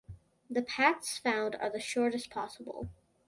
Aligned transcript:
The 0.49 0.63
paths 0.63 1.19
found 1.19 1.55
are 1.57 1.69
the 1.69 1.79
shortest 1.79 2.31
possible. 2.31 2.89